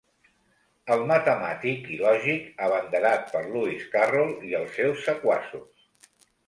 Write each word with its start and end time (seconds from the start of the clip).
El 0.95 1.03
matemàtic 1.11 1.85
i 1.97 2.01
lògic, 2.01 2.49
abanderat 2.69 3.31
per 3.37 3.45
Lewis 3.53 3.87
Carroll 3.95 4.35
i 4.51 4.59
els 4.63 4.77
seus 4.81 5.09
sequaços. 5.11 6.23